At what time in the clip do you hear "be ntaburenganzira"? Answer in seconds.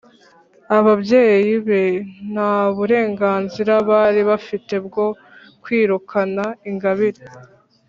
1.67-3.73